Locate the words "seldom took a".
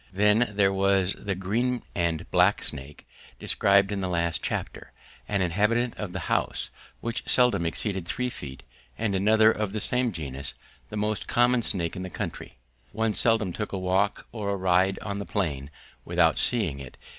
13.13-13.77